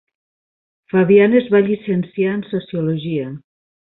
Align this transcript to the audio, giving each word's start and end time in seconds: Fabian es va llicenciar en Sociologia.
Fabian 0.93 1.35
es 1.39 1.51
va 1.55 1.61
llicenciar 1.67 2.33
en 2.39 2.45
Sociologia. 2.55 3.29